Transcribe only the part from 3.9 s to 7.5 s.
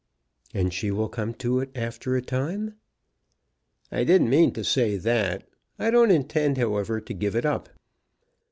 "I didn't mean to say that. I don't intend, however, to give it